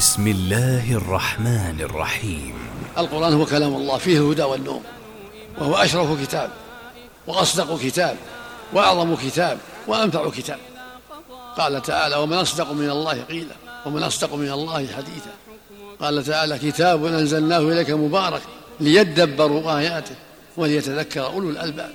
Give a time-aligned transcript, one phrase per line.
[0.00, 2.54] بسم الله الرحمن الرحيم.
[2.98, 4.80] القرآن هو كلام الله فيه الهدى والنور
[5.58, 6.50] وهو أشرف كتاب
[7.26, 8.16] وأصدق كتاب
[8.72, 10.58] وأعظم كتاب وأنفع كتاب.
[11.58, 13.54] قال تعالى ومن أصدق من الله قيلا
[13.86, 15.30] ومن أصدق من الله حديثا.
[16.00, 18.42] قال تعالى كتاب أنزلناه إليك مبارك
[18.80, 20.14] ليدبروا آياته
[20.56, 21.90] وليتذكر أولو الألباب.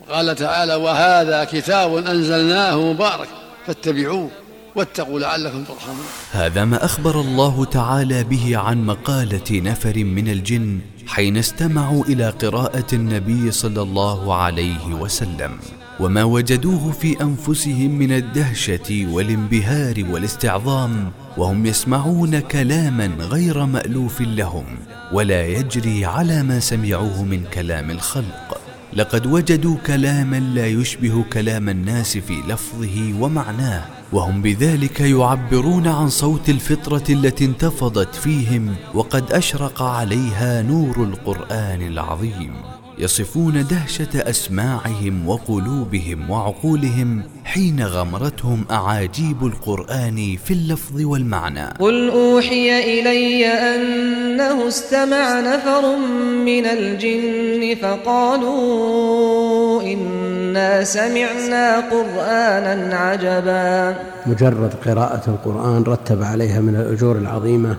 [0.00, 3.28] وقال تعالى وهذا كتاب أنزلناه مبارك
[3.66, 4.30] فاتبعوه.
[4.76, 6.06] واتقوا لعلكم ترحمون.
[6.32, 12.86] هذا ما أخبر الله تعالى به عن مقالة نفر من الجن حين استمعوا إلى قراءة
[12.92, 15.58] النبي صلى الله عليه وسلم
[16.00, 24.64] وما وجدوه في أنفسهم من الدهشة والانبهار والاستعظام وهم يسمعون كلاما غير مألوف لهم
[25.12, 28.60] ولا يجري على ما سمعوه من كلام الخلق.
[28.92, 36.48] لقد وجدوا كلاما لا يشبه كلام الناس في لفظه ومعناه وهم بذلك يعبرون عن صوت
[36.48, 42.52] الفطرة التي انتفضت فيهم وقد أشرق عليها نور القرآن العظيم.
[42.98, 51.66] يصفون دهشة أسماعهم وقلوبهم وعقولهم حين غمرتهم أعاجيب القرآن في اللفظ والمعنى.
[51.80, 55.96] قل أوحي إلي أنه استمع نفر
[56.44, 63.96] من الجن فقالوا إنا سمعنا قرآنا عجبا.
[64.26, 67.76] مجرد قراءة القرآن رتب عليها من الأجور العظيمة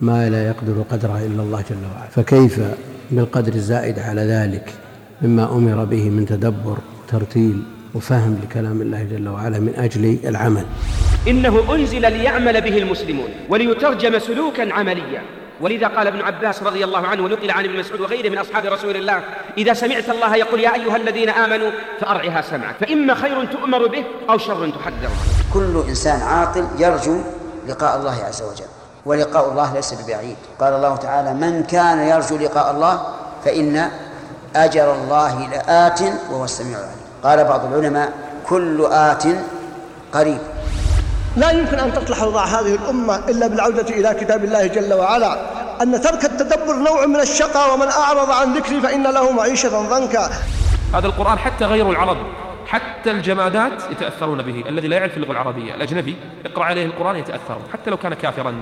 [0.00, 2.08] ما لا يقدر قدرها إلا الله جل وعلا.
[2.10, 2.60] فكيف
[3.10, 4.72] بالقدر الزائد على ذلك
[5.22, 7.62] مما أمر به من تدبر ترتيل
[7.94, 10.64] وفهم لكلام الله جل وعلا من أجل العمل.
[11.28, 15.22] إنه أنزل ليعمل به المسلمون وليترجم سلوكا عمليا.
[15.60, 18.96] ولذا قال ابن عباس رضي الله عنه ونقل عن ابن مسعود وغيره من أصحاب رسول
[18.96, 19.22] الله
[19.58, 21.70] إذا سمعت الله يقول يا أيها الذين آمنوا
[22.00, 25.10] فأرعها سمعك فإما خير تؤمر به أو شر تحذر
[25.54, 27.18] كل إنسان عاقل يرجو
[27.68, 28.70] لقاء الله عز وجل
[29.06, 30.36] ولقاء الله ليس ببعيد.
[30.60, 33.02] قال الله تعالى من كان يرجو لقاء الله
[33.44, 33.90] فإن
[34.56, 37.03] أجر الله لآت وهو السميع العليم.
[37.24, 38.12] قال بعض العلماء
[38.48, 39.24] كل آت
[40.12, 40.38] قريب.
[41.36, 45.36] لا يمكن أن تصلح أوضاع هذه الأمة إلا بالعودة إلى كتاب الله جل وعلا.
[45.82, 50.30] أن ترك التدبر نوع من الشقاء ومن أعرض عن ذكري فإن له معيشة ضنكا.
[50.94, 52.16] هذا القرآن حتى غير العرب
[52.66, 57.90] حتى الجمادات يتأثرون به الذي لا يعرف اللغة العربية الأجنبي اقرأ عليه القرآن يتأثر حتى
[57.90, 58.54] لو كان كافرا.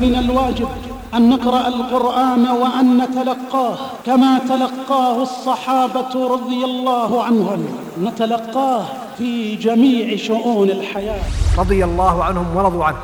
[0.00, 0.68] من الواجب
[1.14, 7.78] أن نقرأ القرآن وأن نتلقاه كما تلقاه الصحابة رضي الله عنهم.
[8.02, 8.84] نتلقاه
[9.18, 11.20] في جميع شؤون الحياة.
[11.58, 12.96] رضي الله عنهم ورضوا عنه.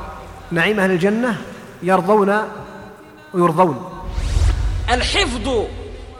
[0.50, 1.38] نعيم أهل الجنة
[1.82, 2.42] يرضون
[3.34, 3.84] ويرضون.
[4.92, 5.48] الحفظ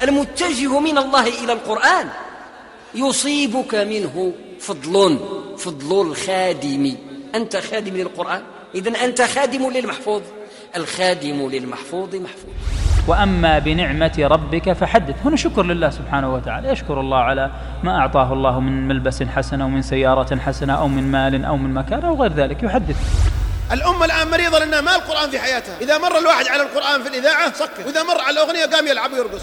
[0.03, 2.09] المتجه من الله إلى القرآن
[2.95, 5.19] يصيبك منه فضل
[5.59, 6.97] فضل الخادم.
[7.35, 8.43] أنت خادم للقرآن؟
[8.75, 10.23] إذن أنت خادم للمحفوظ.
[10.77, 12.51] الخادم للمحفوظ محفوظ.
[13.09, 15.15] وأما بنعمة ربك فحدث.
[15.25, 16.69] هنا شكر لله سبحانه وتعالى.
[16.69, 17.51] يشكر الله على
[17.83, 21.75] ما أعطاه الله من ملبس حسن أو من سيارة حسنة أو من مال أو من
[21.75, 22.63] مكان أو غير ذلك.
[22.63, 22.97] يحدث.
[23.73, 25.79] الأمة الآن مريضة لأنها ما القرآن في حياتها.
[25.81, 27.87] إذا مر الواحد على القرآن في الإذاعة سكر.
[27.87, 29.43] وإذا مر على الأغنية قام يلعب ويرقص.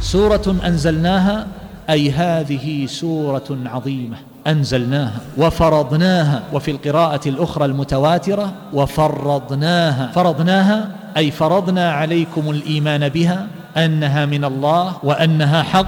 [0.00, 1.46] سورة أنزلناها
[1.90, 4.16] أي هذه سورة عظيمة.
[4.46, 10.12] أنزلناها وفرضناها وفي القراءة الأخرى المتواترة وفرضناها.
[10.14, 13.46] فرضناها أي فرضنا عليكم الإيمان بها
[13.76, 15.86] أنها من الله وأنها حق.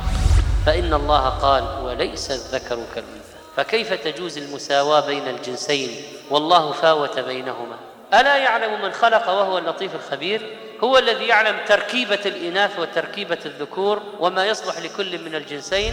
[0.66, 5.88] فإن الله قال وليس الذكر كالأنثى فكيف تجوز المساواة بين الجنسين؟
[6.30, 7.76] والله فاوت بينهما.
[8.14, 10.42] ألا يعلم من خلق وهو اللطيف الخبير؟
[10.84, 15.92] هو الذي يعلم تركيبة الإناث وتركيبة الذكور وما يصلح لكل من الجنسين؟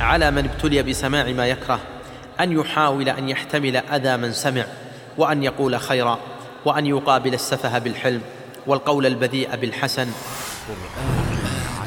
[0.00, 1.80] على من ابتلي بسماع ما يكره
[2.40, 4.64] أن يحاول أن يحتمل أذى من سمع
[5.18, 6.18] وأن يقول خيرا
[6.64, 8.20] وأن يقابل السفه بالحلم
[8.66, 10.08] والقول البذيء بالحسن.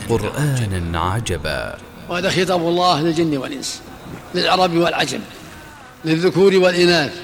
[0.09, 1.77] قرآنا عجبا.
[2.09, 3.81] وهذا خطاب الله للجن والإنس
[4.35, 5.19] للعرب والعجم
[6.05, 7.21] للذكور والإناث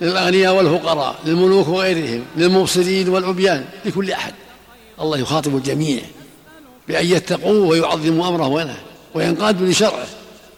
[0.00, 4.34] للأغنياء والفقراء للملوك وغيرهم للمبصرين والعبيان لكل أحد.
[5.00, 6.02] الله يخاطب الجميع
[6.88, 10.06] بأن يتقوه ويعظموا أمره ونهيه وينقادوا لشرعه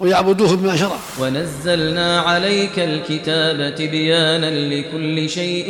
[0.00, 0.99] ويعبدوه بما شرع.
[1.20, 5.69] ونزلنا عليك الكتاب تبيانا لكل شيء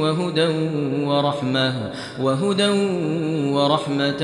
[0.00, 0.46] وهدى
[1.04, 2.68] ورحمة وهدى
[3.52, 4.22] ورحمة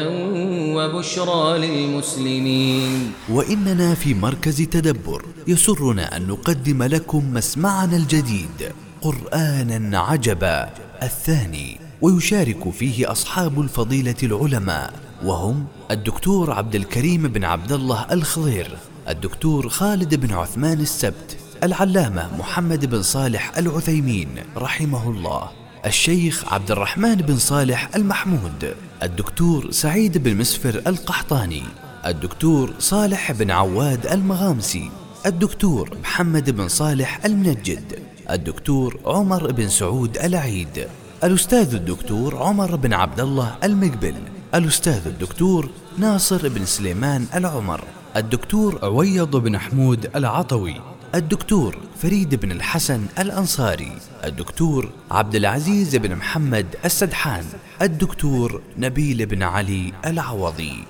[0.77, 3.13] وبشرى للمسلمين.
[3.29, 8.73] وإننا في مركز تدبر يسرنا أن نقدم لكم مسمعنا الجديد
[9.03, 10.69] قرآنا عجبا
[11.03, 15.08] الثاني ويشارك فيه أصحاب الفضيلة العلماء.
[15.25, 18.79] وهم الدكتور عبد الكريم بن عبد الله الخضير
[19.09, 25.49] الدكتور خالد بن عثمان السبت العلامة محمد بن صالح العثيمين رحمه الله
[25.87, 31.63] الشيخ عبد الرحمن بن صالح المحمود الدكتور سعيد بن مسفر القحطاني
[32.07, 34.91] الدكتور صالح بن عواد المغامسي
[35.27, 37.99] الدكتور محمد بن صالح المنجد
[38.31, 40.87] الدكتور عمر بن سعود العيد
[41.25, 44.15] الأستاذ الدكتور عمر بن عبد الله المقبل
[44.55, 47.85] الأستاذ الدكتور ناصر بن سليمان العمر
[48.17, 50.75] الدكتور عويض بن حمود العطوي
[51.15, 53.93] الدكتور فريد بن الحسن الأنصاري
[54.25, 57.45] الدكتور عبد العزيز بن محمد السدحان
[57.83, 60.85] الدكتور نبيل بن علي العوضي.